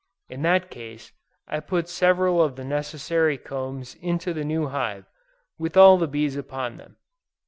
[0.29, 1.11] In that case,
[1.47, 5.05] I put several of the necessary combs into the new hive,
[5.59, 6.95] with all the bees upon them.